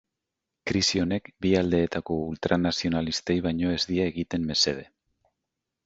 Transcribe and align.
Krisi 0.69 1.01
honek 1.03 1.29
bi 1.45 1.51
aldeetako 1.59 2.17
ultranazionalistei 2.31 3.37
baino 3.49 3.79
ez 3.79 3.81
die 3.93 4.09
egiten 4.15 4.53
mesede. 4.53 4.91